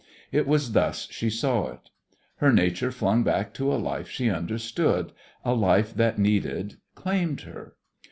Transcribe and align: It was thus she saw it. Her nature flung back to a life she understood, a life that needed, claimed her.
It 0.31 0.47
was 0.47 0.71
thus 0.71 1.07
she 1.11 1.29
saw 1.29 1.67
it. 1.69 1.91
Her 2.37 2.51
nature 2.51 2.91
flung 2.91 3.21
back 3.23 3.53
to 3.53 3.71
a 3.71 3.77
life 3.77 4.09
she 4.09 4.31
understood, 4.31 5.11
a 5.45 5.53
life 5.53 5.93
that 5.93 6.17
needed, 6.17 6.77
claimed 6.95 7.41
her. 7.41 7.75